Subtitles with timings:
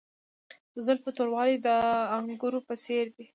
[0.73, 1.67] د زلفو توروالی د
[2.17, 3.25] انګورو په څیر دی.